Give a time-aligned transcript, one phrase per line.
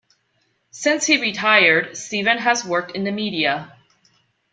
[0.71, 3.77] Since he retired, Steven has worked in the media.